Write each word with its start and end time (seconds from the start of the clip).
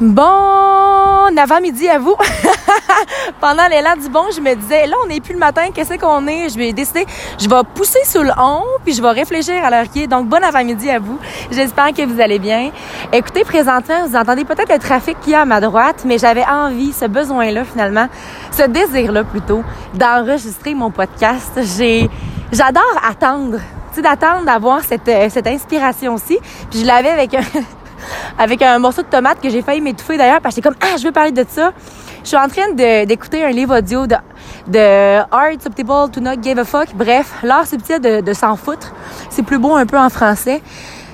Bon 0.00 1.38
avant-midi 1.38 1.88
à 1.88 2.00
vous. 2.00 2.16
Pendant 3.40 3.68
l'élan 3.68 3.94
du 3.94 4.08
bon, 4.08 4.24
je 4.34 4.40
me 4.40 4.52
disais, 4.56 4.88
là, 4.88 4.96
on 5.04 5.06
n'est 5.06 5.20
plus 5.20 5.34
le 5.34 5.38
matin, 5.38 5.68
qu'est-ce 5.72 5.94
qu'on 5.94 6.26
est? 6.26 6.48
Je 6.48 6.58
vais 6.58 6.72
décider, 6.72 7.06
je 7.38 7.48
vais 7.48 7.62
pousser 7.76 8.00
sous 8.04 8.24
le 8.24 8.32
on, 8.36 8.62
puis 8.84 8.92
je 8.92 9.00
vais 9.00 9.10
réfléchir 9.10 9.64
à 9.64 9.70
l'heure 9.70 9.88
qui 9.88 10.02
est. 10.02 10.06
Donc, 10.08 10.26
bon 10.26 10.42
avant-midi 10.42 10.90
à 10.90 10.98
vous. 10.98 11.16
J'espère 11.52 11.92
que 11.92 12.04
vous 12.04 12.20
allez 12.20 12.40
bien. 12.40 12.72
Écoutez, 13.12 13.44
présentement, 13.44 14.04
vous 14.04 14.16
entendez 14.16 14.44
peut-être 14.44 14.72
le 14.72 14.80
trafic 14.80 15.16
qui 15.20 15.30
y 15.30 15.34
a 15.34 15.42
à 15.42 15.44
ma 15.44 15.60
droite, 15.60 16.02
mais 16.04 16.18
j'avais 16.18 16.44
envie, 16.44 16.92
ce 16.92 17.04
besoin-là, 17.04 17.62
finalement, 17.64 18.08
ce 18.50 18.64
désir-là, 18.64 19.22
plutôt, 19.22 19.62
d'enregistrer 19.94 20.74
mon 20.74 20.90
podcast. 20.90 21.52
J'ai, 21.78 22.10
j'adore 22.50 22.82
attendre, 23.08 23.60
tu 23.94 24.02
d'attendre 24.02 24.44
d'avoir 24.44 24.80
cette, 24.80 25.06
euh, 25.06 25.28
cette 25.30 25.46
inspiration-ci. 25.46 26.40
Puis 26.68 26.80
je 26.80 26.84
l'avais 26.84 27.10
avec 27.10 27.34
un 27.34 27.42
avec 28.38 28.62
un 28.62 28.78
morceau 28.78 29.02
de 29.02 29.06
tomate 29.08 29.40
que 29.40 29.50
j'ai 29.50 29.62
failli 29.62 29.80
m'étouffer 29.80 30.16
d'ailleurs 30.16 30.40
parce 30.40 30.54
que 30.54 30.62
j'étais 30.62 30.68
comme 30.68 30.78
ah 30.82 30.96
je 30.98 31.04
veux 31.04 31.12
parler 31.12 31.32
de 31.32 31.44
ça. 31.48 31.72
Je 32.22 32.28
suis 32.28 32.36
en 32.38 32.48
train 32.48 32.72
d'écouter 33.04 33.44
un 33.44 33.50
livre 33.50 33.78
audio 33.78 34.06
de, 34.06 34.16
de 34.68 35.18
Art 35.30 35.60
Subtitle 35.62 36.10
to 36.10 36.20
Not 36.20 36.42
Give 36.42 36.58
a 36.58 36.64
Fuck. 36.64 36.94
Bref, 36.94 37.34
l'art 37.42 37.66
subtil 37.66 38.00
de, 38.00 38.22
de 38.22 38.32
s'en 38.32 38.56
foutre. 38.56 38.94
C'est 39.28 39.42
plus 39.42 39.58
beau 39.58 39.74
un 39.74 39.84
peu 39.84 39.98
en 39.98 40.08
français. 40.08 40.62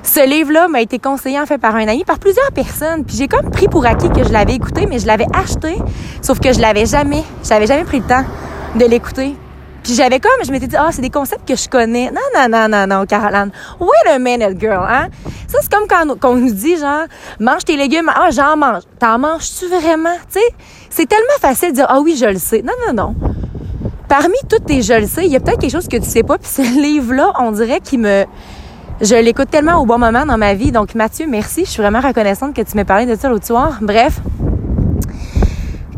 Ce 0.03 0.25
livre-là 0.27 0.69
m'a 0.69 0.81
été 0.81 0.99
conseillé 0.99 1.39
en 1.41 1.47
fait 1.47 1.59
par 1.59 1.75
un 1.75 1.87
ami, 1.89 2.05
par 2.05 2.19
plusieurs 2.19 2.53
personnes. 2.53 3.05
Puis 3.05 3.17
j'ai 3.17 3.29
comme 3.29 3.51
pris 3.51 3.69
pour 3.69 3.85
acquis 3.87 4.09
que 4.09 4.23
je 4.23 4.33
l'avais 4.33 4.55
écouté, 4.55 4.87
mais 4.87 4.99
je 4.99 5.07
l'avais 5.07 5.27
acheté, 5.35 5.77
sauf 6.23 6.39
que 6.41 6.53
je 6.53 6.61
l'avais 6.61 6.87
jamais, 6.87 7.25
j'avais 7.43 7.67
jamais 7.67 7.85
pris 7.85 7.99
le 7.99 8.07
temps 8.07 8.25
de 8.77 8.85
l'écouter. 8.85 9.35
Puis 9.83 9.95
j'avais 9.95 10.21
comme, 10.21 10.45
je 10.45 10.51
m'étais 10.53 10.67
dit, 10.67 10.77
ah, 10.77 10.89
c'est 10.91 11.03
des 11.03 11.11
concepts 11.11 11.49
que 11.49 11.57
je 11.57 11.69
connais. 11.69 12.11
Non, 12.11 12.21
non, 12.35 12.49
non, 12.49 12.69
non, 12.69 12.87
non, 12.87 13.07
Caroline. 13.07 13.51
Wait 13.81 14.11
a 14.11 14.19
minute, 14.19 14.61
girl, 14.61 14.87
hein? 14.89 15.09
Ça, 15.47 15.59
c'est 15.63 15.73
comme 15.73 15.87
quand, 15.89 16.29
on 16.29 16.35
nous 16.35 16.53
dit, 16.53 16.77
genre, 16.77 17.05
mange 17.39 17.65
tes 17.65 17.77
légumes. 17.77 18.11
Ah, 18.15 18.29
j'en 18.31 18.57
mange. 18.57 18.83
T'en 18.99 19.19
manges-tu 19.19 19.67
vraiment? 19.69 20.15
Tu 20.33 20.41
sais, 20.41 20.55
c'est 20.91 21.07
tellement 21.07 21.39
facile 21.41 21.71
de 21.71 21.75
dire, 21.77 21.87
ah 21.89 22.01
oui, 22.01 22.17
je 22.17 22.27
le 22.27 22.39
sais. 22.39 22.63
Non, 22.63 22.73
non, 22.87 22.93
non. 22.93 23.15
Parmi 24.09 24.37
toutes 24.49 24.67
tes 24.67 24.83
je 24.83 24.93
le 24.93 25.07
sais, 25.07 25.25
il 25.25 25.33
y 25.33 25.37
a 25.37 25.41
peut-être 25.41 25.61
quelque 25.61 25.71
chose 25.71 25.89
que 25.89 25.97
tu 25.97 26.09
sais 26.09 26.23
pas. 26.23 26.37
Puis 26.37 26.51
ce 26.51 26.63
livre-là, 26.63 27.33
on 27.39 27.53
dirait 27.53 27.81
qu'il 27.81 28.01
me... 28.01 28.25
Je 29.01 29.15
l'écoute 29.15 29.51
tellement 29.51 29.77
au 29.81 29.87
bon 29.87 29.99
moment 29.99 30.27
dans 30.27 30.37
ma 30.37 30.53
vie. 30.53 30.73
Donc, 30.73 30.95
Mathieu, 30.95 31.27
merci. 31.27 31.65
Je 31.65 31.71
suis 31.71 31.81
vraiment 31.81 32.01
reconnaissante 32.01 32.55
que 32.55 32.61
tu 32.61 32.77
m'aies 32.77 32.85
parlé 32.85 33.07
de 33.07 33.15
ça 33.15 33.31
l'autre 33.31 33.47
soir. 33.47 33.79
Bref. 33.81 34.21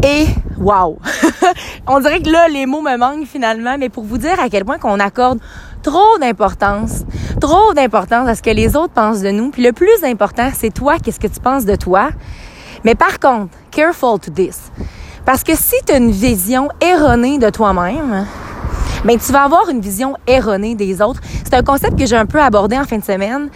Et 0.04 0.26
wow! 0.62 0.98
on 1.86 2.00
dirait 2.00 2.22
que 2.22 2.30
là, 2.30 2.48
les 2.48 2.66
mots 2.66 2.80
me 2.80 2.96
manquent 2.96 3.26
finalement, 3.26 3.76
mais 3.78 3.88
pour 3.88 4.04
vous 4.04 4.18
dire 4.18 4.38
à 4.40 4.48
quel 4.48 4.64
point 4.64 4.78
qu'on 4.78 5.00
accorde 5.00 5.40
trop 5.82 6.18
d'importance, 6.20 7.04
trop 7.40 7.74
d'importance 7.74 8.28
à 8.28 8.34
ce 8.34 8.42
que 8.42 8.50
les 8.50 8.76
autres 8.76 8.92
pensent 8.92 9.20
de 9.20 9.30
nous. 9.30 9.50
Puis 9.50 9.62
le 9.62 9.72
plus 9.72 10.04
important, 10.04 10.50
c'est 10.54 10.72
toi, 10.72 10.98
qu'est-ce 10.98 11.20
que 11.20 11.26
tu 11.26 11.40
penses 11.40 11.64
de 11.64 11.76
toi. 11.76 12.10
Mais 12.84 12.94
par 12.94 13.18
contre, 13.18 13.54
careful 13.70 14.18
to 14.20 14.30
this. 14.30 14.70
Parce 15.24 15.44
que 15.44 15.54
si 15.54 15.76
tu 15.86 15.92
as 15.92 15.98
une 15.98 16.10
vision 16.10 16.68
erronée 16.80 17.38
de 17.38 17.50
toi-même, 17.50 18.26
ben 19.04 19.18
tu 19.18 19.32
vas 19.32 19.44
avoir 19.44 19.68
une 19.68 19.80
vision 19.80 20.16
erronée 20.26 20.74
des 20.74 21.00
autres. 21.02 21.20
C'est 21.44 21.54
un 21.54 21.62
concept 21.62 21.98
que 21.98 22.06
j'ai 22.06 22.16
un 22.16 22.26
peu 22.26 22.40
abordé 22.40 22.76
en 22.78 22.84
fin 22.84 22.98
de 22.98 23.04
semaine. 23.04 23.48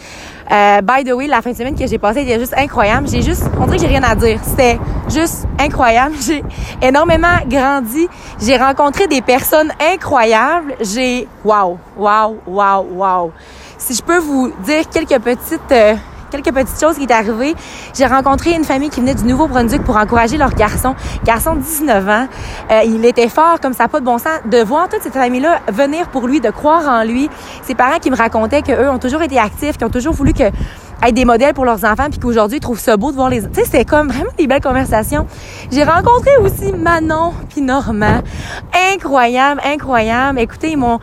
Euh, 0.51 0.81
by 0.81 1.05
the 1.05 1.13
way, 1.13 1.27
la 1.27 1.43
fin 1.43 1.53
de 1.53 1.57
semaine 1.57 1.77
que 1.77 1.87
j'ai 1.87 1.99
passée 1.99 2.23
était 2.23 2.39
juste 2.39 2.55
incroyable. 2.57 3.09
J'ai 3.09 3.23
juste, 3.23 3.45
on 3.61 3.65
dirait 3.65 3.77
que 3.77 3.83
j'ai 3.83 3.89
rien 3.89 4.03
à 4.03 4.15
dire. 4.15 4.41
C'était 4.45 4.79
juste 5.09 5.47
incroyable. 5.59 6.15
J'ai 6.21 6.43
énormément 6.83 7.39
grandi. 7.49 8.09
J'ai 8.41 8.57
rencontré 8.57 9.07
des 9.07 9.23
personnes 9.23 9.73
incroyables. 9.81 10.75
J'ai, 10.81 11.27
wow, 11.45 11.79
wow, 11.97 12.39
wow, 12.47 12.87
wow. 12.93 13.33
Si 13.79 13.95
je 13.95 14.03
peux 14.03 14.19
vous 14.19 14.53
dire 14.65 14.89
quelques 14.89 15.21
petites 15.21 15.73
euh, 15.73 15.95
quelques 16.31 16.53
petites 16.53 16.81
choses 16.81 16.97
qui 16.97 17.05
est 17.05 17.13
arrivé. 17.13 17.55
J'ai 17.95 18.07
rencontré 18.07 18.53
une 18.53 18.65
famille 18.65 18.91
qui 18.91 19.01
venait 19.01 19.15
du 19.15 19.25
Nouveau-Brunswick 19.25 19.83
pour 19.83 19.97
encourager 19.97 20.37
leur 20.37 20.55
garçon. 20.55 20.95
Garçon 21.25 21.57
de 21.57 21.61
19 21.61 22.09
ans. 22.09 22.29
Euh, 22.71 22.81
il 22.85 23.05
était 23.05 23.29
fort 23.29 23.61
comme 23.61 23.73
ça, 23.73 23.89
pas 23.89 24.01
de 24.01 24.05
bon 24.05 24.19
sens. 24.19 24.41
De 24.47 24.63
voir 24.63 24.89
toute 24.89 25.03
cette 25.03 25.15
famille-là 25.15 25.61
venir 25.69 26.09
pour 26.09 26.27
lui, 26.27 26.41
de 26.41 26.51
croire 26.51 26.89
en 26.89 27.05
lui. 27.05 27.29
Ses 27.63 27.75
parents 27.75 27.99
qui 27.99 28.11
me 28.11 28.17
racontaient 28.17 28.63
qu'eux 28.63 28.89
ont 28.89 28.99
toujours 28.99 29.23
été 29.23 29.39
actifs, 29.39 29.77
qui 29.77 29.85
ont 29.85 29.91
toujours 29.91 30.15
voulu 30.15 30.33
que 30.33 30.45
être 31.03 31.15
des 31.15 31.25
modèles 31.25 31.55
pour 31.55 31.65
leurs 31.65 31.85
enfants 31.85 32.09
puis 32.11 32.19
qu'aujourd'hui 32.19 32.57
ils 32.57 32.61
trouvent 32.61 32.81
ça 32.81 32.97
beau 32.97 33.11
de 33.11 33.17
voir 33.17 33.29
les 33.29 33.43
tu 33.43 33.49
sais 33.55 33.65
c'est 33.71 33.85
comme 33.85 34.09
vraiment 34.09 34.31
des 34.39 34.47
belles 34.47 34.63
conversations 34.63 35.27
j'ai 35.71 35.85
rencontré 35.85 36.31
aussi 36.41 36.73
Manon 36.73 37.35
puis 37.51 37.61
Normand 37.61 38.23
incroyable 38.95 39.61
incroyable 39.65 40.39
écoutez 40.39 40.71
ils 40.71 40.79
m'ont 40.79 40.99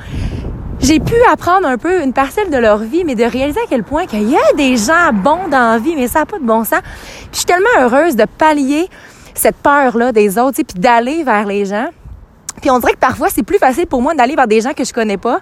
j'ai 0.83 0.99
pu 0.99 1.15
apprendre 1.31 1.65
un 1.65 1.77
peu 1.77 2.03
une 2.03 2.11
parcelle 2.11 2.49
de 2.49 2.57
leur 2.57 2.79
vie, 2.79 3.03
mais 3.05 3.15
de 3.15 3.23
réaliser 3.23 3.59
à 3.61 3.67
quel 3.69 3.83
point 3.83 4.05
qu'il 4.05 4.29
y 4.29 4.35
a 4.35 4.53
des 4.57 4.75
gens 4.75 5.13
bons 5.13 5.47
dans 5.49 5.71
la 5.71 5.77
vie, 5.79 5.95
mais 5.95 6.09
ça 6.09 6.19
n'a 6.19 6.25
pas 6.25 6.39
de 6.39 6.43
bon 6.43 6.65
sens. 6.65 6.81
Puis 6.81 7.29
je 7.31 7.37
suis 7.37 7.45
tellement 7.45 7.69
heureuse 7.79 8.17
de 8.17 8.25
pallier 8.25 8.89
cette 9.33 9.55
peur-là 9.55 10.11
des 10.11 10.37
autres, 10.37 10.61
puis 10.61 10.79
d'aller 10.79 11.23
vers 11.23 11.45
les 11.45 11.65
gens. 11.65 11.87
Puis 12.61 12.69
on 12.69 12.79
dirait 12.79 12.93
que 12.93 12.99
parfois, 12.99 13.29
c'est 13.29 13.43
plus 13.43 13.57
facile 13.57 13.87
pour 13.87 14.01
moi 14.01 14.13
d'aller 14.13 14.35
vers 14.35 14.47
des 14.47 14.61
gens 14.61 14.73
que 14.73 14.83
je 14.83 14.93
connais 14.93 15.17
pas 15.17 15.39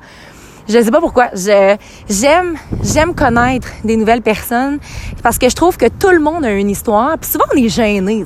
je 0.72 0.82
sais 0.82 0.92
pas 0.92 1.00
pourquoi. 1.00 1.28
Je, 1.34 1.76
j'aime, 2.10 2.56
j'aime 2.84 3.14
connaître 3.14 3.68
des 3.84 3.98
nouvelles 3.98 4.22
personnes 4.22 4.80
parce 5.22 5.38
que 5.38 5.50
je 5.50 5.56
trouve 5.56 5.78
que 5.78 5.88
tout 5.88 6.10
le 6.10 6.20
monde 6.20 6.46
a 6.46 6.52
une 6.52 6.70
histoire. 6.70 7.18
Puis 7.18 7.30
souvent, 7.30 7.46
on 7.54 7.58
est 7.58 7.70
gêné. 7.70 8.26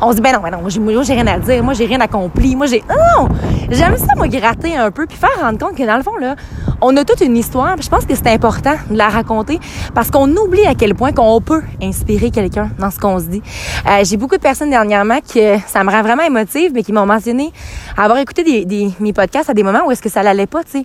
On 0.00 0.10
se 0.10 0.16
dit, 0.16 0.22
ben 0.22 0.32
non, 0.32 0.40
ben 0.40 0.50
non, 0.50 0.58
moi, 0.60 1.02
j'ai 1.02 1.12
rien 1.14 1.26
à 1.26 1.38
dire. 1.38 1.62
Moi, 1.62 1.74
j'ai 1.74 1.86
rien 1.86 2.00
accompli. 2.00 2.56
Moi, 2.56 2.66
j'ai, 2.66 2.82
non, 2.88 2.96
non. 3.18 3.28
J'aime 3.70 3.96
ça, 3.96 4.14
moi, 4.16 4.28
gratter 4.28 4.76
un 4.76 4.90
peu 4.90 5.06
puis 5.06 5.16
faire 5.16 5.30
rendre 5.40 5.58
compte 5.58 5.76
que 5.76 5.84
dans 5.84 5.96
le 5.96 6.02
fond, 6.02 6.16
là, 6.16 6.34
on 6.80 6.96
a 6.96 7.04
toute 7.04 7.20
une 7.20 7.36
histoire. 7.36 7.74
Puis 7.74 7.84
je 7.84 7.90
pense 7.90 8.04
que 8.04 8.14
c'est 8.14 8.28
important 8.28 8.74
de 8.90 8.96
la 8.96 9.08
raconter 9.08 9.60
parce 9.94 10.10
qu'on 10.10 10.30
oublie 10.36 10.66
à 10.66 10.74
quel 10.74 10.94
point 10.94 11.12
qu'on 11.12 11.40
peut 11.40 11.62
inspirer 11.82 12.30
quelqu'un 12.30 12.70
dans 12.78 12.90
ce 12.90 12.98
qu'on 12.98 13.18
se 13.18 13.24
dit. 13.24 13.42
Euh, 13.88 14.04
j'ai 14.04 14.16
beaucoup 14.16 14.36
de 14.36 14.42
personnes 14.42 14.70
dernièrement 14.70 15.20
qui, 15.20 15.40
ça 15.66 15.84
me 15.84 15.90
rend 15.90 16.02
vraiment 16.02 16.22
émotive, 16.22 16.72
mais 16.74 16.82
qui 16.82 16.92
m'ont 16.92 17.06
mentionné 17.06 17.52
avoir 17.96 18.18
écouté 18.18 18.66
mes 19.00 19.12
podcasts 19.12 19.50
à 19.50 19.54
des 19.54 19.62
moments 19.62 19.86
où 19.86 19.90
est-ce 19.90 20.02
que 20.02 20.08
ça 20.08 20.22
l'allait 20.22 20.46
pas, 20.46 20.64
tu 20.64 20.70
sais 20.78 20.84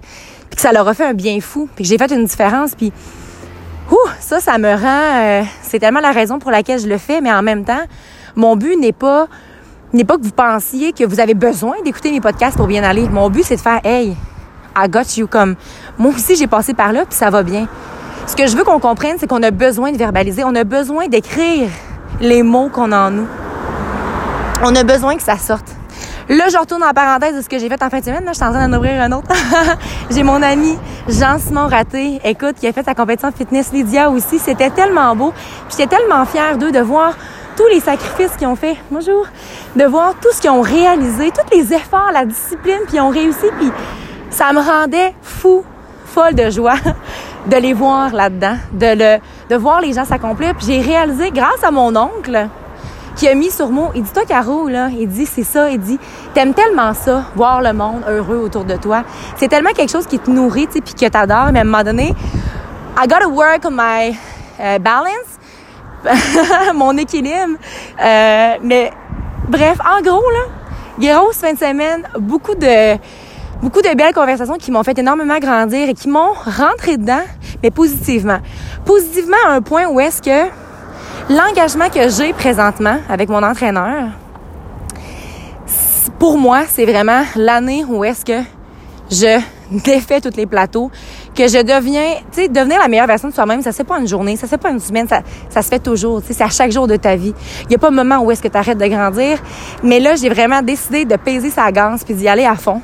puis 0.49 0.55
que 0.55 0.61
ça 0.61 0.71
leur 0.71 0.87
a 0.87 0.93
fait 0.93 1.05
un 1.05 1.13
bien 1.13 1.39
fou, 1.41 1.69
puis 1.75 1.83
que 1.83 1.89
j'ai 1.89 1.97
fait 1.97 2.11
une 2.11 2.25
différence, 2.25 2.75
puis 2.75 2.91
ouh, 3.91 4.09
ça, 4.19 4.39
ça 4.39 4.57
me 4.57 4.73
rend... 4.73 5.21
Euh, 5.21 5.43
c'est 5.61 5.79
tellement 5.79 5.99
la 5.99 6.11
raison 6.11 6.39
pour 6.39 6.51
laquelle 6.51 6.79
je 6.79 6.87
le 6.87 6.97
fais, 6.97 7.21
mais 7.21 7.31
en 7.31 7.41
même 7.41 7.63
temps, 7.63 7.83
mon 8.35 8.55
but 8.55 8.77
n'est 8.77 8.93
pas 8.93 9.27
n'est 9.93 10.03
pas 10.03 10.17
que 10.17 10.23
vous 10.23 10.31
pensiez 10.31 10.91
que 10.91 11.03
vous 11.05 11.19
avez 11.19 11.33
besoin 11.33 11.75
d'écouter 11.83 12.11
mes 12.11 12.21
podcasts 12.21 12.57
pour 12.57 12.67
bien 12.67 12.83
aller. 12.83 13.07
Mon 13.07 13.29
but, 13.29 13.43
c'est 13.43 13.55
de 13.55 13.61
faire 13.61 13.79
Hey, 13.83 14.15
I 14.75 14.89
got 14.89 15.17
you. 15.17 15.27
Comme 15.27 15.55
moi 15.97 16.11
aussi, 16.11 16.35
j'ai 16.35 16.47
passé 16.47 16.73
par 16.73 16.91
là, 16.91 17.05
puis 17.05 17.17
ça 17.17 17.29
va 17.29 17.43
bien. 17.43 17.67
Ce 18.27 18.35
que 18.35 18.45
je 18.45 18.57
veux 18.57 18.63
qu'on 18.63 18.79
comprenne, 18.79 19.15
c'est 19.19 19.27
qu'on 19.27 19.41
a 19.43 19.51
besoin 19.51 19.91
de 19.91 19.97
verbaliser. 19.97 20.43
On 20.43 20.53
a 20.55 20.63
besoin 20.63 21.07
d'écrire 21.07 21.69
les 22.19 22.43
mots 22.43 22.69
qu'on 22.69 22.91
a 22.91 23.07
en 23.07 23.11
nous. 23.11 23.27
On 24.63 24.75
a 24.75 24.83
besoin 24.83 25.15
que 25.15 25.23
ça 25.23 25.37
sorte. 25.37 25.76
Là, 26.29 26.49
je 26.51 26.57
retourne 26.57 26.83
en 26.83 26.91
parenthèse 26.91 27.37
de 27.37 27.41
ce 27.41 27.47
que 27.47 27.57
j'ai 27.57 27.69
fait 27.69 27.81
en 27.81 27.89
fin 27.89 27.99
de 27.99 28.03
semaine. 28.03 28.25
Là, 28.25 28.31
je 28.33 28.37
suis 28.37 28.45
en 28.45 28.51
train 28.51 28.67
d'en 28.67 28.77
ouvrir 28.77 29.01
un 29.01 29.11
autre. 29.13 29.29
j'ai 30.11 30.23
mon 30.23 30.41
ami 30.41 30.77
Jean-Simon 31.07 31.67
Raté, 31.67 32.19
écoute, 32.25 32.55
qui 32.59 32.67
a 32.67 32.73
fait 32.73 32.83
sa 32.83 32.93
compétition 32.93 33.29
de 33.29 33.35
fitness 33.35 33.71
Lydia 33.71 34.09
aussi. 34.09 34.37
C'était 34.37 34.69
tellement 34.69 35.15
beau. 35.15 35.31
J'étais 35.69 35.87
tellement 35.87 36.25
fière 36.25 36.57
d'eux 36.57 36.71
de 36.73 36.81
voir 36.81 37.13
tous 37.55 37.67
les 37.67 37.79
sacrifices 37.79 38.35
qu'ils 38.37 38.47
ont 38.47 38.57
fait. 38.57 38.75
Bonjour. 38.91 39.25
De 39.77 39.85
voir 39.85 40.15
tout 40.21 40.27
ce 40.33 40.41
qu'ils 40.41 40.49
ont 40.49 40.61
réalisé, 40.61 41.31
tous 41.31 41.55
les 41.55 41.73
efforts, 41.73 42.11
la 42.13 42.25
discipline, 42.25 42.79
puis 42.87 42.97
ils 42.97 43.01
ont 43.01 43.09
réussi. 43.09 43.47
Puis 43.57 43.71
ça 44.29 44.51
me 44.51 44.59
rendait 44.59 45.15
fou, 45.21 45.63
folle 46.05 46.35
de 46.35 46.49
joie 46.49 46.75
de 47.47 47.55
les 47.55 47.71
voir 47.71 48.13
là-dedans, 48.13 48.57
de 48.73 48.87
le, 48.87 49.19
de 49.49 49.55
voir 49.55 49.79
les 49.79 49.93
gens 49.93 50.03
s'accomplir. 50.03 50.53
Puis 50.55 50.67
j'ai 50.67 50.81
réalisé, 50.81 51.31
grâce 51.31 51.63
à 51.63 51.71
mon 51.71 51.95
oncle, 51.95 52.49
qui 53.17 53.27
a 53.27 53.33
mis 53.33 53.49
sur 53.49 53.69
moi, 53.69 53.91
il 53.95 54.03
dit, 54.03 54.11
toi, 54.13 54.23
Caro, 54.25 54.69
là, 54.69 54.89
il 54.91 55.07
dit, 55.07 55.25
c'est 55.25 55.43
ça, 55.43 55.69
il 55.71 55.79
dit, 55.79 55.99
t'aimes 56.35 56.53
tellement 56.53 56.93
ça, 56.93 57.25
voir 57.35 57.61
le 57.61 57.73
monde 57.73 58.03
heureux 58.07 58.37
autour 58.37 58.63
de 58.63 58.75
toi. 58.75 59.03
C'est 59.37 59.47
tellement 59.47 59.71
quelque 59.71 59.91
chose 59.91 60.05
qui 60.05 60.19
te 60.19 60.29
nourrit, 60.29 60.67
tu 60.67 60.73
sais, 60.73 60.81
puis 60.81 60.93
que 60.93 61.07
t'adores, 61.07 61.49
mais 61.51 61.59
à 61.59 61.61
un 61.63 61.65
moment 61.65 61.83
donné, 61.83 62.13
I 62.95 63.07
gotta 63.07 63.27
work 63.27 63.65
on 63.65 63.71
my 63.71 64.15
uh, 64.59 64.79
balance, 64.79 65.39
mon 66.75 66.95
équilibre. 66.95 67.57
Euh, 68.03 68.53
mais 68.61 68.91
bref, 69.47 69.79
en 69.81 70.01
gros, 70.01 70.23
là, 70.29 71.15
grosse 71.15 71.37
fin 71.37 71.53
de 71.53 71.57
semaine, 71.57 72.07
beaucoup 72.19 72.55
de 72.55 72.97
beaucoup 73.61 73.81
de 73.81 73.95
belles 73.95 74.13
conversations 74.13 74.57
qui 74.57 74.69
m'ont 74.69 74.83
fait 74.83 74.99
énormément 74.99 75.39
grandir 75.39 75.89
et 75.89 75.95
qui 75.95 76.07
m'ont 76.07 76.33
rentré 76.33 76.97
dedans, 76.97 77.23
mais 77.63 77.71
positivement. 77.71 78.37
Positivement 78.85 79.37
à 79.47 79.53
un 79.53 79.61
point 79.61 79.87
où 79.87 79.99
est-ce 79.99 80.21
que 80.21 80.51
L'engagement 81.29 81.89
que 81.89 82.07
j'ai 82.07 82.31
présentement 82.31 82.99
avec 83.09 83.27
mon 83.27 83.43
entraîneur, 83.43 84.11
pour 86.17 86.37
moi, 86.37 86.61
c'est 86.65 86.85
vraiment 86.85 87.23
l'année 87.35 87.83
où 87.85 88.05
est-ce 88.05 88.23
que 88.23 88.41
je 89.11 89.37
défais 89.83 90.21
tous 90.21 90.37
les 90.37 90.45
plateaux, 90.45 90.89
que 91.35 91.49
je 91.49 91.61
deviens, 91.61 92.15
tu 92.31 92.43
sais, 92.43 92.47
devenir 92.47 92.79
la 92.79 92.87
meilleure 92.87 93.07
version 93.07 93.27
de 93.27 93.33
soi-même, 93.33 93.61
ça 93.61 93.73
se 93.73 93.77
fait 93.77 93.83
pas 93.83 93.99
une 93.99 94.07
journée, 94.07 94.37
ça 94.37 94.43
se 94.43 94.51
fait 94.51 94.57
pas 94.57 94.69
une 94.69 94.79
semaine, 94.79 95.05
ça, 95.09 95.19
ça 95.49 95.61
se 95.61 95.67
fait 95.67 95.79
toujours, 95.79 96.21
tu 96.21 96.27
sais, 96.27 96.33
c'est 96.33 96.45
à 96.45 96.49
chaque 96.49 96.71
jour 96.71 96.87
de 96.87 96.95
ta 96.95 97.17
vie. 97.17 97.33
Il 97.65 97.73
y 97.73 97.75
a 97.75 97.77
pas 97.77 97.89
un 97.89 97.91
moment 97.91 98.19
où 98.19 98.31
est-ce 98.31 98.41
que 98.41 98.47
tu 98.47 98.57
arrêtes 98.57 98.77
de 98.77 98.87
grandir, 98.87 99.37
mais 99.83 99.99
là, 99.99 100.15
j'ai 100.15 100.29
vraiment 100.29 100.61
décidé 100.61 101.03
de 101.03 101.17
peser 101.17 101.49
sa 101.49 101.73
ganse 101.73 102.05
puis 102.05 102.13
d'y 102.13 102.29
aller 102.29 102.45
à 102.45 102.55
fond. 102.55 102.81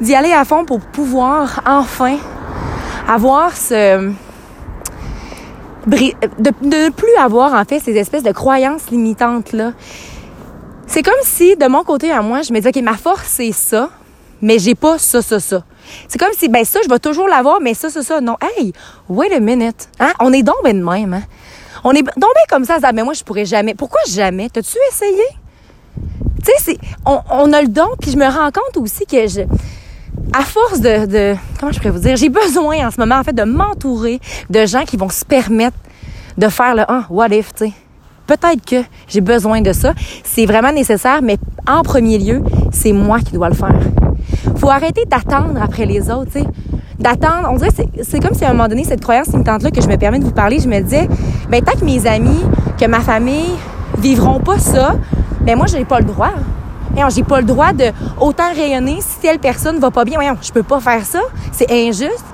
D'y 0.00 0.14
aller 0.14 0.32
à 0.32 0.46
fond 0.46 0.64
pour 0.64 0.80
pouvoir 0.80 1.60
enfin 1.66 2.16
avoir 3.06 3.54
ce 3.54 4.10
de 5.86 6.52
ne 6.62 6.90
plus 6.90 7.14
avoir 7.18 7.54
en 7.54 7.64
fait 7.64 7.80
ces 7.80 7.94
espèces 7.96 8.22
de 8.22 8.32
croyances 8.32 8.90
limitantes 8.90 9.52
là. 9.52 9.72
C'est 10.86 11.02
comme 11.02 11.14
si 11.22 11.56
de 11.56 11.66
mon 11.66 11.82
côté 11.84 12.10
à 12.10 12.22
moi, 12.22 12.42
je 12.42 12.52
me 12.52 12.58
disais 12.58 12.70
OK, 12.70 12.82
ma 12.82 12.96
force 12.96 13.26
c'est 13.26 13.52
ça, 13.52 13.90
mais 14.42 14.58
j'ai 14.58 14.74
pas 14.74 14.98
ça 14.98 15.22
ça 15.22 15.40
ça. 15.40 15.64
C'est 16.08 16.18
comme 16.18 16.32
si 16.32 16.48
ben 16.48 16.64
ça 16.64 16.80
je 16.84 16.88
vais 16.88 16.98
toujours 16.98 17.28
l'avoir 17.28 17.60
mais 17.60 17.74
ça 17.74 17.90
ça 17.90 18.02
ça 18.02 18.20
non. 18.20 18.36
Hey, 18.40 18.72
wait 19.08 19.32
a 19.34 19.40
minute. 19.40 19.88
Hein? 20.00 20.12
On 20.20 20.32
est 20.32 20.42
donc 20.42 20.56
ben 20.64 20.78
de 20.78 20.84
même 20.84 21.14
hein? 21.14 21.22
On 21.84 21.92
est 21.92 22.02
donc 22.02 22.14
ben 22.34 22.44
comme 22.48 22.64
ça, 22.64 22.80
ça 22.80 22.92
mais 22.92 23.02
moi 23.02 23.14
je 23.14 23.22
pourrais 23.22 23.44
jamais. 23.44 23.74
Pourquoi 23.74 24.00
jamais? 24.08 24.48
T'as-tu 24.48 24.78
essayé? 24.90 25.26
Tu 26.44 26.50
sais, 26.62 26.78
on, 27.06 27.20
on 27.30 27.52
a 27.52 27.62
le 27.62 27.68
don 27.68 27.88
puis 28.00 28.10
je 28.10 28.16
me 28.16 28.26
rends 28.26 28.50
compte 28.50 28.76
aussi 28.76 29.06
que 29.06 29.26
je 29.26 29.42
à 30.36 30.42
force 30.42 30.80
de, 30.80 31.36
comment 31.60 31.70
je 31.70 31.78
pourrais 31.78 31.90
vous 31.90 32.00
dire, 32.00 32.16
j'ai 32.16 32.28
besoin 32.28 32.86
en 32.86 32.90
ce 32.90 32.98
moment 32.98 33.16
en 33.16 33.22
fait 33.22 33.34
de 33.34 33.44
m'entourer 33.44 34.20
de 34.50 34.66
gens 34.66 34.82
qui 34.82 34.96
vont 34.96 35.08
se 35.08 35.24
permettre 35.24 35.76
de 36.36 36.48
faire 36.48 36.74
le 36.74 36.82
ah 36.88 37.06
what 37.08 37.28
if, 37.28 37.54
tu 37.54 37.66
sais. 37.66 37.72
Peut-être 38.26 38.64
que 38.64 38.76
j'ai 39.06 39.20
besoin 39.20 39.60
de 39.60 39.72
ça. 39.72 39.92
C'est 40.24 40.46
vraiment 40.46 40.72
nécessaire, 40.72 41.20
mais 41.22 41.36
en 41.68 41.82
premier 41.82 42.18
lieu, 42.18 42.42
c'est 42.72 42.92
moi 42.92 43.20
qui 43.20 43.32
dois 43.32 43.50
le 43.50 43.54
faire. 43.54 43.78
Faut 44.56 44.70
arrêter 44.70 45.04
d'attendre 45.04 45.60
après 45.62 45.84
les 45.84 46.10
autres, 46.10 46.32
tu 46.32 46.40
sais. 46.40 46.46
D'attendre, 46.98 47.48
on 47.52 47.56
dirait, 47.56 47.70
c'est 48.02 48.20
comme 48.20 48.34
si 48.34 48.44
à 48.44 48.50
un 48.50 48.54
moment 48.54 48.68
donné, 48.68 48.82
cette 48.82 49.02
croyance 49.02 49.28
limitante-là 49.28 49.70
que 49.70 49.82
je 49.82 49.88
me 49.88 49.96
permets 49.96 50.18
de 50.18 50.24
vous 50.24 50.32
parler, 50.32 50.58
je 50.58 50.68
me 50.68 50.80
disais, 50.80 51.08
ben 51.50 51.62
tant 51.62 51.78
que 51.78 51.84
mes 51.84 52.06
amis, 52.06 52.42
que 52.80 52.86
ma 52.86 53.00
famille 53.00 53.52
vivront 53.98 54.40
pas 54.40 54.58
ça, 54.58 54.96
ben 55.42 55.56
moi, 55.56 55.66
j'ai 55.66 55.84
pas 55.84 55.98
le 55.98 56.06
droit 56.06 56.32
j'ai 57.14 57.22
pas 57.22 57.40
le 57.40 57.46
droit 57.46 57.72
de 57.72 57.90
autant 58.20 58.52
rayonner 58.54 58.98
si 59.00 59.18
telle 59.20 59.38
personne 59.38 59.78
va 59.78 59.90
pas 59.90 60.04
bien. 60.04 60.16
Voyons, 60.16 60.36
je 60.40 60.52
peux 60.52 60.62
pas 60.62 60.80
faire 60.80 61.04
ça. 61.04 61.20
C'est 61.52 61.70
injuste. 61.70 62.24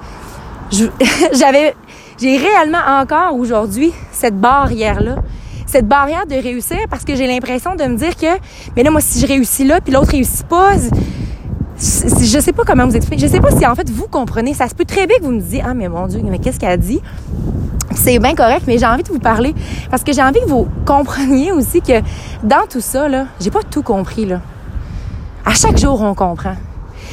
J'avais, 1.32 1.74
j'ai 2.18 2.36
réellement 2.36 2.78
encore 3.00 3.34
aujourd'hui 3.36 3.92
cette 4.12 4.38
barrière-là. 4.38 5.16
Cette 5.66 5.86
barrière 5.86 6.26
de 6.26 6.34
réussir 6.34 6.78
parce 6.88 7.04
que 7.04 7.14
j'ai 7.14 7.26
l'impression 7.26 7.74
de 7.76 7.84
me 7.84 7.96
dire 7.96 8.16
que, 8.16 8.38
mais 8.76 8.82
là, 8.82 8.90
moi, 8.90 9.00
si 9.00 9.20
je 9.20 9.26
réussis 9.26 9.64
là, 9.64 9.80
puis 9.80 9.92
l'autre 9.92 10.10
réussit 10.10 10.46
pas, 10.46 10.72
je 11.76 12.40
sais 12.40 12.52
pas 12.52 12.64
comment 12.64 12.86
vous 12.86 12.96
expliquer. 12.96 13.26
Je 13.26 13.32
sais 13.32 13.40
pas 13.40 13.50
si 13.52 13.64
en 13.66 13.74
fait 13.74 13.88
vous 13.88 14.08
comprenez. 14.08 14.52
Ça 14.52 14.68
se 14.68 14.74
peut 14.74 14.84
très 14.84 15.06
bien 15.06 15.18
que 15.18 15.22
vous 15.22 15.32
me 15.32 15.40
disiez, 15.40 15.62
ah, 15.64 15.74
mais 15.74 15.88
mon 15.88 16.06
Dieu, 16.06 16.20
mais 16.24 16.38
qu'est-ce 16.38 16.58
qu'elle 16.58 16.70
a 16.70 16.76
dit? 16.76 17.00
c'est 17.94 18.18
bien 18.18 18.34
correct, 18.34 18.62
mais 18.66 18.78
j'ai 18.78 18.86
envie 18.86 19.02
de 19.02 19.08
vous 19.08 19.18
parler 19.18 19.54
parce 19.90 20.02
que 20.02 20.12
j'ai 20.12 20.22
envie 20.22 20.40
que 20.40 20.48
vous 20.48 20.68
compreniez 20.86 21.52
aussi 21.52 21.80
que 21.80 22.00
dans 22.42 22.66
tout 22.68 22.80
ça, 22.80 23.08
là, 23.08 23.26
j'ai 23.40 23.50
pas 23.50 23.62
tout 23.62 23.82
compris, 23.82 24.26
là. 24.26 24.40
À 25.44 25.54
chaque 25.54 25.78
jour, 25.78 26.00
on 26.02 26.14
comprend. 26.14 26.54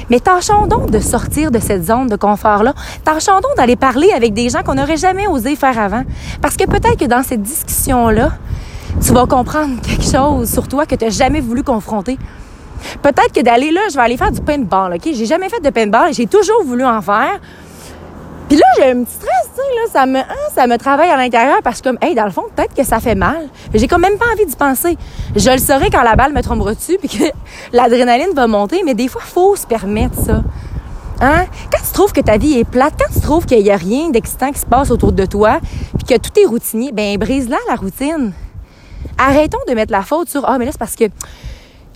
Mais 0.09 0.19
tâchons 0.19 0.67
donc 0.67 0.91
de 0.91 0.99
sortir 0.99 1.51
de 1.51 1.59
cette 1.59 1.85
zone 1.85 2.07
de 2.07 2.15
confort-là. 2.15 2.73
Tâchons 3.03 3.39
donc 3.41 3.55
d'aller 3.57 3.75
parler 3.75 4.11
avec 4.15 4.33
des 4.33 4.49
gens 4.49 4.61
qu'on 4.63 4.75
n'aurait 4.75 4.97
jamais 4.97 5.27
osé 5.27 5.55
faire 5.55 5.77
avant. 5.79 6.03
Parce 6.41 6.55
que 6.55 6.65
peut-être 6.65 6.97
que 6.97 7.05
dans 7.05 7.23
cette 7.23 7.41
discussion-là, 7.41 8.31
tu 9.01 9.13
vas 9.13 9.25
comprendre 9.25 9.81
quelque 9.87 10.03
chose 10.03 10.51
sur 10.51 10.67
toi 10.67 10.85
que 10.85 10.95
tu 10.95 11.05
n'as 11.05 11.11
jamais 11.11 11.41
voulu 11.41 11.63
confronter. 11.63 12.17
Peut-être 13.01 13.33
que 13.33 13.41
d'aller 13.41 13.71
là, 13.71 13.81
je 13.89 13.95
vais 13.95 14.03
aller 14.03 14.17
faire 14.17 14.31
du 14.31 14.41
paintball, 14.41 14.93
OK? 14.93 15.09
J'ai 15.13 15.25
jamais 15.25 15.49
fait 15.49 15.59
de 15.59 15.69
paintball, 15.69 16.13
j'ai 16.13 16.27
toujours 16.27 16.63
voulu 16.63 16.85
en 16.85 17.01
faire. 17.01 17.39
Puis 18.47 18.57
là, 18.57 18.65
j'ai 18.77 18.91
un 18.91 19.03
petit 19.03 19.13
stress, 19.13 19.49
tu 19.53 19.61
sais, 19.61 19.75
là, 19.75 19.91
ça 19.91 20.05
me, 20.05 20.19
hein, 20.19 20.49
ça 20.55 20.67
me 20.67 20.77
travaille 20.77 21.09
à 21.09 21.17
l'intérieur 21.17 21.57
parce 21.63 21.81
que, 21.81 21.89
comme, 21.89 21.97
hey, 22.01 22.15
dans 22.15 22.23
le 22.23 22.31
fond, 22.31 22.43
peut-être 22.55 22.73
que 22.73 22.83
ça 22.83 22.99
fait 22.99 23.15
mal. 23.15 23.49
J'ai 23.73 23.87
quand 23.87 23.99
même 23.99 24.17
pas 24.17 24.25
envie 24.33 24.45
d'y 24.45 24.55
penser. 24.55 24.97
Je 25.35 25.49
le 25.49 25.57
saurai 25.57 25.89
quand 25.89 26.01
la 26.01 26.15
balle 26.15 26.31
me 26.31 26.41
tombera 26.41 26.73
dessus 26.73 26.97
puis 26.97 27.09
que 27.09 27.23
l'adrénaline 27.73 28.33
va 28.33 28.47
monter, 28.47 28.83
mais 28.85 28.93
des 28.93 29.09
fois, 29.09 29.21
faut 29.21 29.57
se 29.57 29.67
permettre 29.67 30.15
ça. 30.15 30.43
Hein? 31.19 31.45
Quand 31.71 31.83
tu 31.85 31.93
trouves 31.93 32.13
que 32.13 32.21
ta 32.21 32.37
vie 32.37 32.59
est 32.59 32.63
plate, 32.63 32.93
quand 32.97 33.13
tu 33.13 33.19
trouves 33.19 33.45
qu'il 33.45 33.61
n'y 33.61 33.71
a 33.71 33.75
rien 33.75 34.11
d'excitant 34.11 34.51
qui 34.51 34.59
se 34.59 34.65
passe 34.65 34.91
autour 34.91 35.11
de 35.11 35.25
toi, 35.25 35.59
puis 35.95 36.15
que 36.15 36.21
tout 36.21 36.39
est 36.39 36.45
routinier, 36.45 36.91
ben 36.93 37.17
brise-la 37.17 37.57
la 37.67 37.75
routine. 37.75 38.31
Arrêtons 39.17 39.57
de 39.67 39.73
mettre 39.73 39.91
la 39.91 40.03
faute 40.03 40.29
sur 40.29 40.47
ah 40.47 40.57
mais 40.59 40.65
là 40.65 40.71
c'est 40.71 40.77
parce 40.77 40.95
que 40.95 41.05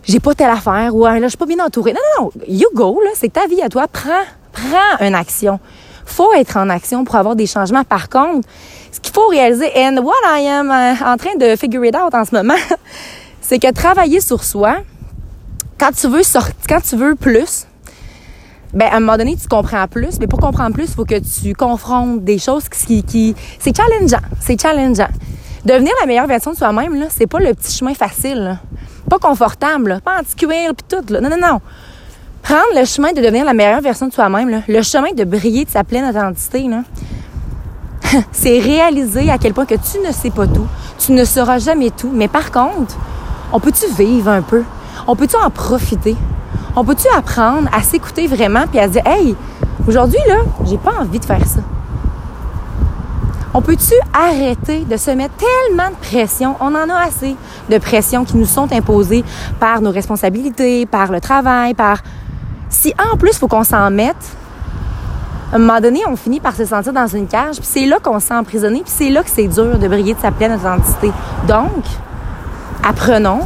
j'ai 0.04 0.20
pas 0.20 0.34
telle 0.34 0.50
affaire 0.50 0.96
ou 0.96 1.06
ah, 1.06 1.20
là 1.20 1.28
je 1.28 1.30
suis 1.30 1.38
pas 1.38 1.46
bien 1.46 1.64
entourée. 1.64 1.94
Non 1.94 2.00
non 2.18 2.32
non, 2.36 2.44
you 2.48 2.68
go 2.74 3.00
là, 3.04 3.12
c'est 3.14 3.32
ta 3.32 3.46
vie 3.46 3.62
à 3.62 3.70
toi, 3.70 3.88
prends 3.88 4.24
prends 4.52 5.06
une 5.06 5.14
action 5.14 5.60
faut 6.06 6.34
être 6.34 6.58
en 6.58 6.70
action 6.70 7.04
pour 7.04 7.16
avoir 7.16 7.36
des 7.36 7.48
changements. 7.48 7.84
Par 7.84 8.10
contre, 8.10 8.48
ce 8.92 9.00
qu'il 9.00 9.14
faut 9.14 9.28
réaliser, 9.28 9.72
and 9.76 9.98
what 9.98 10.14
I 10.26 10.48
am 10.48 10.70
euh, 10.70 10.94
en 11.06 11.18
train 11.18 11.36
de 11.36 11.56
figure 11.56 11.86
it 11.86 11.96
out 11.96 12.14
en 12.14 12.26
ce 12.26 12.36
moment, 12.36 12.60
c'est 13.42 13.60
que 13.60 13.72
travailler 13.72 14.22
sur 14.22 14.44
soi, 14.44 14.78
quand 15.80 15.92
tu 15.92 16.08
veux 16.08 16.24
sortir, 16.24 16.54
quand 16.68 16.82
tu 16.82 16.96
veux 16.96 17.16
plus, 17.16 17.66
ben 18.74 18.88
à 18.92 18.98
un 18.98 19.00
moment 19.00 19.18
donné 19.18 19.36
tu 19.36 19.48
comprends 19.48 19.88
plus, 19.88 20.20
mais 20.20 20.28
pour 20.28 20.40
comprendre 20.40 20.74
plus, 20.74 20.86
il 20.86 20.94
faut 20.94 21.06
que 21.06 21.20
tu 21.20 21.54
confrontes 21.54 22.24
des 22.24 22.38
choses 22.38 22.70
qui, 22.70 23.04
qui 23.04 23.36
c'est 23.60 23.76
challengeant, 23.76 24.26
c'est 24.40 24.62
challengeant. 24.62 25.10
Devenir 25.66 25.94
la 26.00 26.08
meilleure 26.08 26.28
version 26.28 26.52
de 26.52 26.58
soi-même 26.58 26.96
là, 26.96 27.08
c'est 27.10 27.28
pas 27.28 27.40
le 27.40 27.54
petit 27.54 27.76
chemin 27.76 27.94
facile, 27.94 28.60
pas 29.10 29.20
confortable, 29.20 30.00
pas 30.04 30.20
anti-cuir 30.20 30.74
puis 30.76 30.86
tout 30.88 31.14
là. 31.14 31.22
Non 31.22 31.30
non 31.30 31.38
non. 31.38 31.62
Prendre 32.42 32.76
le 32.76 32.86
chemin 32.86 33.14
de 33.14 33.22
devenir 33.22 33.46
la 33.46 33.54
meilleure 33.54 33.82
version 33.82 34.08
de 34.08 34.14
soi-même, 34.14 34.64
le 34.68 34.82
chemin 34.82 35.12
de 35.14 35.24
briller 35.24 35.66
de 35.66 35.70
sa 35.70 35.84
pleine 35.84 36.10
authenticité, 36.10 36.68
c'est 38.32 38.60
réaliser 38.60 39.30
à 39.30 39.38
quel 39.38 39.54
point 39.54 39.66
que 39.66 39.76
tu 39.76 40.00
ne 40.06 40.12
sais 40.12 40.32
pas 40.32 40.48
tout, 40.48 40.68
tu 40.98 41.12
ne 41.12 41.24
sauras 41.24 41.60
jamais 41.60 41.92
tout. 41.92 42.10
Mais 42.14 42.28
par 42.28 42.52
contre, 42.52 42.96
on 43.54 43.60
peut-tu 43.60 43.86
vivre 43.98 44.30
un 44.30 44.42
peu? 44.42 44.64
On 45.08 45.16
peut-tu 45.16 45.36
en 45.36 45.50
profiter? 45.50 46.16
On 46.76 46.84
peut-tu 46.84 47.08
apprendre 47.16 47.70
à 47.74 47.82
s'écouter 47.82 48.28
vraiment 48.28 48.66
puis 48.68 48.80
à 48.80 48.88
se 48.88 48.94
dire, 48.94 49.06
hey, 49.06 49.36
aujourd'hui, 49.88 50.20
là, 50.28 50.38
j'ai 50.66 50.78
pas 50.78 50.94
envie 51.00 51.20
de 51.20 51.26
faire 51.26 51.46
ça. 51.46 51.60
On 53.54 53.62
peut-tu 53.62 53.94
arrêter 54.14 54.86
de 54.86 54.96
se 54.96 55.12
mettre 55.12 55.36
tellement 55.36 55.90
de 55.90 55.96
pression? 55.96 56.56
On 56.62 56.74
en 56.74 56.90
a 56.90 57.06
assez 57.06 57.36
de 57.70 57.78
pression 57.80 58.24
qui 58.24 58.38
nous 58.38 58.46
sont 58.46 58.72
imposées 58.72 59.26
par 59.60 59.82
nos 59.82 59.92
responsabilités, 59.92 60.86
par 60.86 61.12
le 61.12 61.20
travail, 61.20 61.74
par 61.74 61.98
si 62.72 62.94
en 62.98 63.18
plus, 63.18 63.38
faut 63.38 63.48
qu'on 63.48 63.64
s'en 63.64 63.92
mette, 63.92 64.16
à 65.52 65.58
un 65.58 65.60
moment 65.60 65.82
donné, 65.82 66.02
on 66.08 66.16
finit 66.16 66.40
par 66.40 66.56
se 66.56 66.66
sentir 66.66 66.94
dans 66.94 67.08
une 67.08 67.28
cage, 67.28 67.58
puis 67.58 67.66
c'est 67.70 67.86
là 67.86 68.00
qu'on 68.02 68.20
se 68.20 68.28
sent 68.28 68.34
emprisonné, 68.34 68.82
puis 68.84 68.94
c'est 68.96 69.10
là 69.10 69.22
que 69.22 69.30
c'est 69.30 69.48
dur 69.48 69.78
de 69.78 69.88
briller 69.88 70.14
de 70.14 70.20
sa 70.20 70.32
pleine 70.32 70.54
authenticité. 70.54 71.12
Donc, 71.48 71.84
apprenons 72.88 73.42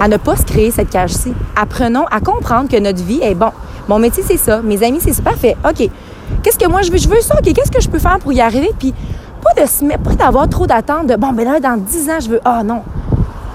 à 0.00 0.08
ne 0.08 0.16
pas 0.16 0.36
se 0.36 0.42
créer 0.42 0.70
cette 0.70 0.90
cage-ci. 0.90 1.34
Apprenons 1.54 2.06
à 2.06 2.20
comprendre 2.20 2.68
que 2.68 2.78
notre 2.80 3.02
vie 3.04 3.20
est 3.22 3.34
bon. 3.34 3.52
Mon 3.88 3.98
métier, 3.98 4.24
c'est 4.26 4.38
ça. 4.38 4.62
Mes 4.62 4.82
amis, 4.82 4.98
c'est 5.00 5.12
ça. 5.12 5.22
Parfait. 5.22 5.56
OK. 5.68 5.88
Qu'est-ce 6.42 6.58
que 6.58 6.66
moi, 6.66 6.82
je 6.82 6.90
veux? 6.90 6.98
Je 6.98 7.08
veux 7.08 7.20
ça. 7.20 7.34
OK. 7.34 7.52
Qu'est-ce 7.52 7.70
que 7.70 7.80
je 7.80 7.88
peux 7.88 7.98
faire 7.98 8.18
pour 8.18 8.32
y 8.32 8.40
arriver? 8.40 8.70
Puis, 8.78 8.94
pas 9.42 9.62
de 9.62 9.68
se 9.68 9.84
mettre, 9.84 10.02
pas 10.02 10.14
d'avoir 10.14 10.48
trop 10.48 10.66
d'attentes 10.66 11.06
de, 11.06 11.16
bon, 11.16 11.32
ben 11.32 11.44
là, 11.44 11.60
dans 11.60 11.76
dix 11.76 12.08
ans, 12.08 12.18
je 12.20 12.30
veux, 12.30 12.40
ah 12.44 12.62
non. 12.64 12.82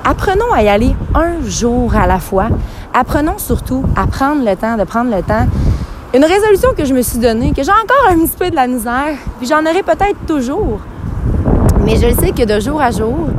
Apprenons 0.05 0.51
à 0.53 0.63
y 0.63 0.69
aller 0.69 0.95
un 1.13 1.41
jour 1.45 1.95
à 1.95 2.07
la 2.07 2.19
fois. 2.19 2.47
Apprenons 2.93 3.37
surtout 3.37 3.83
à 3.95 4.07
prendre 4.07 4.43
le 4.43 4.55
temps, 4.55 4.77
de 4.77 4.83
prendre 4.83 5.15
le 5.15 5.21
temps. 5.21 5.45
Une 6.13 6.25
résolution 6.25 6.69
que 6.75 6.85
je 6.85 6.93
me 6.93 7.01
suis 7.01 7.19
donnée, 7.19 7.51
que 7.51 7.61
j'ai 7.63 7.71
encore 7.71 8.09
un 8.09 8.17
petit 8.25 8.37
peu 8.37 8.49
de 8.49 8.55
la 8.55 8.67
misère, 8.67 9.15
puis 9.37 9.47
j'en 9.47 9.61
aurai 9.61 9.83
peut-être 9.83 10.25
toujours. 10.25 10.79
Mais 11.85 11.95
je 11.97 12.13
sais 12.15 12.31
que 12.31 12.45
de 12.45 12.59
jour 12.59 12.81
à 12.81 12.91
jour, 12.91 13.29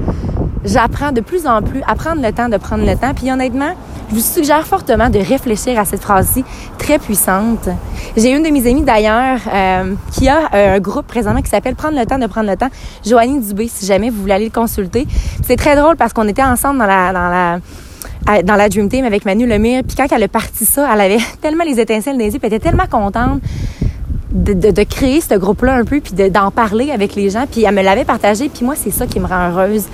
j'apprends 0.64 1.12
de 1.12 1.20
plus 1.20 1.46
en 1.46 1.62
plus 1.62 1.82
à 1.86 1.94
prendre 1.94 2.22
le 2.22 2.32
temps 2.32 2.48
de 2.48 2.56
prendre 2.56 2.84
le 2.86 2.94
temps. 2.94 3.12
Puis 3.14 3.30
honnêtement, 3.32 3.74
je 4.10 4.14
vous 4.16 4.20
suggère 4.20 4.66
fortement 4.66 5.08
de 5.08 5.20
réfléchir 5.20 5.78
à 5.78 5.84
cette 5.84 6.02
phrase-ci 6.02 6.44
très 6.78 6.98
puissante. 6.98 7.68
J'ai 8.16 8.32
une 8.32 8.42
de 8.42 8.48
mes 8.48 8.68
amies 8.68 8.82
d'ailleurs 8.82 9.38
euh, 9.52 9.94
qui 10.12 10.28
a 10.28 10.52
euh, 10.52 10.76
un 10.76 10.80
groupe 10.80 11.06
présentement 11.06 11.42
qui 11.42 11.50
s'appelle 11.50 11.76
Prendre 11.76 11.98
le 11.98 12.04
temps 12.04 12.18
de 12.18 12.26
prendre 12.26 12.50
le 12.50 12.56
temps. 12.56 12.70
Joanie 13.06 13.40
Dubé, 13.40 13.68
si 13.68 13.86
jamais 13.86 14.10
vous 14.10 14.20
voulez 14.20 14.32
aller 14.32 14.46
le 14.46 14.50
consulter. 14.50 15.06
C'est 15.46 15.56
très 15.56 15.76
drôle 15.76 15.96
parce 15.96 16.12
qu'on 16.12 16.26
était 16.26 16.42
ensemble 16.42 16.80
dans 16.80 16.86
la 16.86 17.12
dans 17.12 17.28
la 17.28 18.42
dans 18.42 18.56
la 18.56 18.68
Dream 18.68 18.88
Team 18.88 19.04
avec 19.04 19.24
Manu 19.24 19.46
Lemire. 19.46 19.82
Puis 19.86 19.96
quand 19.96 20.06
elle 20.10 20.24
a 20.24 20.28
parti 20.28 20.64
ça, 20.64 20.88
elle 20.92 21.00
avait 21.00 21.18
tellement 21.40 21.64
les 21.64 21.78
étincelles 21.78 22.18
des 22.18 22.26
yeux, 22.26 22.38
puis 22.38 22.48
elle 22.48 22.54
était 22.54 22.68
tellement 22.68 22.86
contente 22.90 23.40
de, 24.32 24.52
de, 24.52 24.70
de 24.70 24.82
créer 24.82 25.20
ce 25.20 25.34
groupe-là 25.34 25.74
un 25.74 25.84
peu, 25.84 26.00
puis 26.00 26.30
d'en 26.30 26.50
parler 26.50 26.90
avec 26.90 27.14
les 27.14 27.30
gens. 27.30 27.46
Puis 27.50 27.62
elle 27.62 27.74
me 27.74 27.82
l'avait 27.82 28.04
partagé, 28.04 28.48
puis 28.48 28.64
moi, 28.64 28.74
c'est 28.76 28.90
ça 28.90 29.06
qui 29.06 29.20
me 29.20 29.26
rend 29.26 29.50
heureuse 29.50 29.86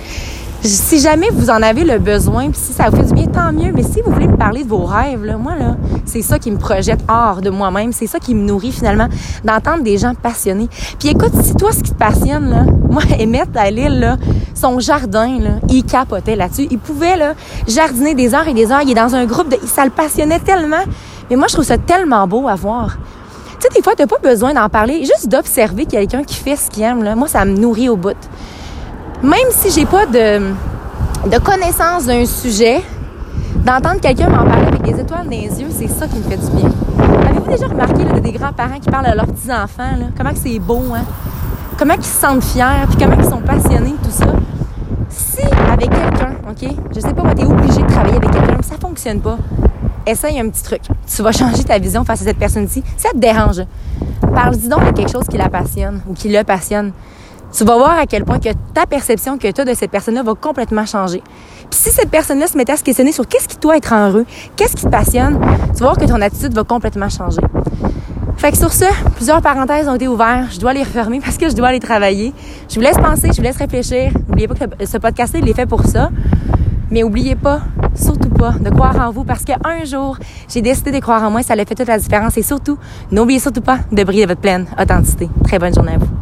si 0.63 0.99
jamais 0.99 1.29
vous 1.31 1.49
en 1.49 1.61
avez 1.61 1.83
le 1.83 1.99
besoin, 1.99 2.49
si 2.53 2.73
ça 2.73 2.89
vous 2.89 2.97
fait 2.97 3.03
du 3.03 3.13
bien, 3.13 3.27
tant 3.27 3.51
mieux. 3.51 3.71
Mais 3.73 3.83
si 3.83 4.01
vous 4.01 4.11
voulez 4.11 4.27
me 4.27 4.37
parler 4.37 4.63
de 4.63 4.69
vos 4.69 4.83
rêves, 4.83 5.23
là, 5.23 5.37
moi, 5.37 5.55
là, 5.55 5.77
c'est 6.05 6.21
ça 6.21 6.39
qui 6.39 6.51
me 6.51 6.57
projette 6.57 6.99
hors 7.07 7.41
de 7.41 7.49
moi-même. 7.49 7.93
C'est 7.93 8.07
ça 8.07 8.19
qui 8.19 8.35
me 8.35 8.43
nourrit, 8.43 8.71
finalement, 8.71 9.07
d'entendre 9.43 9.83
des 9.83 9.97
gens 9.97 10.13
passionnés. 10.15 10.67
Puis 10.99 11.09
écoute, 11.09 11.31
si 11.41 11.55
toi, 11.55 11.71
ce 11.71 11.83
qui 11.83 11.91
te 11.91 11.97
passionne, 11.97 12.49
là, 12.49 12.65
moi, 12.89 13.03
Emmett 13.19 13.55
à 13.55 13.69
Lille, 13.69 13.99
là, 13.99 14.17
son 14.53 14.79
jardin, 14.79 15.39
là, 15.39 15.49
il 15.69 15.83
capotait 15.83 16.35
là-dessus. 16.35 16.67
Il 16.71 16.79
pouvait, 16.79 17.17
là, 17.17 17.33
jardiner 17.67 18.15
des 18.15 18.33
heures 18.33 18.47
et 18.47 18.53
des 18.53 18.71
heures. 18.71 18.81
Il 18.81 18.91
est 18.91 18.95
dans 18.95 19.15
un 19.15 19.25
groupe 19.25 19.49
de... 19.49 19.57
Ça 19.67 19.85
le 19.85 19.91
passionnait 19.91 20.39
tellement. 20.39 20.83
Mais 21.29 21.35
moi, 21.35 21.47
je 21.47 21.53
trouve 21.53 21.65
ça 21.65 21.77
tellement 21.77 22.27
beau 22.27 22.47
à 22.47 22.55
voir. 22.55 22.97
Tu 23.59 23.67
sais, 23.67 23.69
des 23.75 23.81
fois, 23.81 23.93
t'as 23.95 24.07
pas 24.07 24.19
besoin 24.21 24.53
d'en 24.53 24.69
parler. 24.69 24.99
Juste 24.99 25.27
d'observer 25.27 25.85
quelqu'un 25.85 26.23
qui 26.23 26.35
fait 26.35 26.55
ce 26.55 26.69
qu'il 26.69 26.83
aime, 26.83 27.03
là. 27.03 27.15
Moi, 27.15 27.27
ça 27.27 27.45
me 27.45 27.57
nourrit 27.57 27.89
au 27.89 27.95
bout 27.95 28.15
même 29.23 29.49
si 29.51 29.71
j'ai 29.71 29.85
pas 29.85 30.05
de, 30.05 30.39
connaissance 31.43 32.05
d'un 32.05 32.25
sujet, 32.25 32.81
d'entendre 33.55 33.99
quelqu'un 33.99 34.29
m'en 34.29 34.45
parler 34.45 34.67
avec 34.67 34.81
des 34.83 34.99
étoiles 34.99 35.25
dans 35.25 35.29
les 35.29 35.61
yeux, 35.61 35.69
c'est 35.71 35.87
ça 35.87 36.07
qui 36.07 36.17
me 36.17 36.23
fait 36.23 36.37
du 36.37 36.51
bien. 36.51 36.69
Avez-vous 37.29 37.49
déjà 37.49 37.67
remarqué 37.67 38.03
des 38.21 38.31
grands-parents 38.31 38.79
qui 38.79 38.89
parlent 38.89 39.07
à 39.07 39.15
leurs 39.15 39.27
petits-enfants, 39.27 40.09
comment 40.17 40.31
c'est 40.35 40.59
beau, 40.59 40.83
hein? 40.93 41.03
comment 41.77 41.95
ils 41.95 42.03
se 42.03 42.19
sentent 42.19 42.43
fiers, 42.43 42.85
puis 42.89 42.97
comment 42.97 43.17
ils 43.17 43.29
sont 43.29 43.41
passionnés 43.41 43.95
de 44.01 44.07
tout 44.07 44.11
ça? 44.11 44.25
Si 45.09 45.41
avec 45.71 45.89
quelqu'un, 45.89 46.35
OK, 46.49 46.69
je 46.93 46.99
sais 46.99 47.13
pas, 47.13 47.23
moi, 47.23 47.33
t'es 47.33 47.45
obligé 47.45 47.81
de 47.81 47.87
travailler 47.87 48.17
avec 48.17 48.31
quelqu'un, 48.31 48.61
ça 48.61 48.75
fonctionne 48.79 49.21
pas, 49.21 49.37
essaye 50.05 50.39
un 50.39 50.49
petit 50.49 50.63
truc. 50.63 50.81
Tu 51.07 51.21
vas 51.21 51.31
changer 51.31 51.63
ta 51.63 51.77
vision 51.79 52.03
face 52.03 52.21
à 52.21 52.25
cette 52.25 52.37
personne-ci. 52.37 52.83
Ça 52.97 53.09
te 53.09 53.17
dérange. 53.17 53.61
Parle-y 54.33 54.67
donc 54.67 54.85
de 54.85 54.91
quelque 54.91 55.11
chose 55.11 55.25
qui 55.29 55.37
la 55.37 55.49
passionne 55.49 56.01
ou 56.07 56.13
qui 56.13 56.29
le 56.29 56.43
passionne. 56.43 56.91
Tu 57.55 57.63
vas 57.63 57.75
voir 57.75 57.97
à 57.97 58.05
quel 58.05 58.25
point 58.25 58.39
que 58.39 58.49
ta 58.73 58.85
perception 58.85 59.37
que 59.37 59.49
tu 59.49 59.61
as 59.61 59.65
de 59.65 59.73
cette 59.73 59.89
personne-là 59.89 60.23
va 60.23 60.33
complètement 60.35 60.85
changer. 60.85 61.21
Puis 61.69 61.79
si 61.79 61.89
cette 61.91 62.09
personne-là 62.09 62.47
se 62.47 62.57
mettait 62.57 62.73
à 62.73 62.77
se 62.77 62.83
questionner 62.83 63.11
sur 63.11 63.27
qu'est-ce 63.27 63.47
qui 63.47 63.57
doit 63.57 63.77
être 63.77 63.93
heureux, 63.93 64.25
qu'est-ce 64.55 64.75
qui 64.75 64.83
te 64.83 64.89
passionne, 64.89 65.39
tu 65.73 65.79
vas 65.79 65.91
voir 65.91 65.97
que 65.97 66.05
ton 66.05 66.21
attitude 66.21 66.53
va 66.53 66.63
complètement 66.63 67.09
changer. 67.09 67.41
Fait 68.37 68.51
que 68.51 68.57
sur 68.57 68.71
ça, 68.71 68.87
plusieurs 69.15 69.41
parenthèses 69.41 69.87
ont 69.87 69.95
été 69.95 70.07
ouvertes. 70.07 70.53
Je 70.53 70.59
dois 70.59 70.73
les 70.73 70.83
refermer 70.83 71.19
parce 71.19 71.37
que 71.37 71.49
je 71.49 71.55
dois 71.55 71.69
aller 71.69 71.79
travailler. 71.79 72.33
Je 72.69 72.75
vous 72.75 72.81
laisse 72.81 72.97
penser, 72.97 73.29
je 73.31 73.37
vous 73.37 73.41
laisse 73.41 73.57
réfléchir. 73.57 74.11
N'oubliez 74.27 74.47
pas 74.47 74.55
que 74.55 74.85
ce 74.85 74.97
podcast 74.97 75.35
il 75.37 75.49
est 75.49 75.53
fait 75.53 75.65
pour 75.65 75.83
ça. 75.85 76.11
Mais 76.91 77.03
oubliez 77.03 77.35
pas, 77.35 77.61
surtout 77.95 78.29
pas, 78.29 78.51
de 78.51 78.69
croire 78.69 78.95
en 78.99 79.11
vous 79.11 79.23
parce 79.23 79.43
qu'un 79.43 79.83
jour, 79.83 80.17
j'ai 80.47 80.61
décidé 80.61 80.91
de 80.91 80.99
croire 80.99 81.23
en 81.23 81.31
moi, 81.31 81.41
ça 81.41 81.53
a 81.53 81.57
fait 81.57 81.75
toute 81.75 81.87
la 81.87 81.97
différence. 81.97 82.37
Et 82.37 82.43
surtout, 82.43 82.77
n'oubliez 83.11 83.39
surtout 83.39 83.61
pas 83.61 83.79
de 83.91 84.03
briller 84.03 84.25
votre 84.25 84.41
pleine 84.41 84.67
authenticité. 84.79 85.29
Très 85.43 85.59
bonne 85.59 85.73
journée 85.73 85.95
à 85.95 85.97
vous. 85.97 86.16